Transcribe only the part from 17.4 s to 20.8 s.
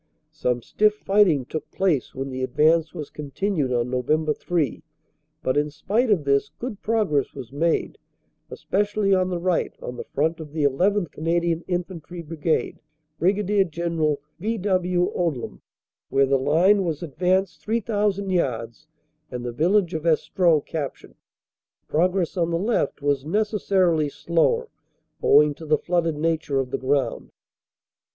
3,000 yards and the village of Estreux